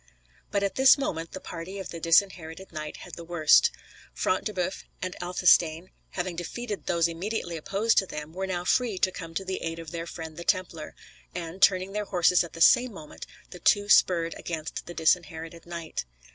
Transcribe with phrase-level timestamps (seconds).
[0.49, 3.69] But at this moment the party of the Disinherited Knight had the worst.
[4.15, 8.97] Front de Boeuf and Athelstane, having defeated those immediately opposed to them, were now free
[8.97, 10.95] to come to the aid of their friend the Templar;
[11.35, 16.05] and, turning their horses at the same moment, the two spurred against the Disinherited Knight.